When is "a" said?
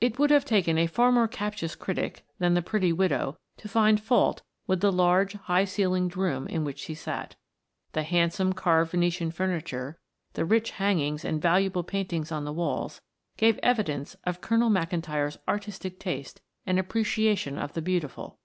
0.76-0.88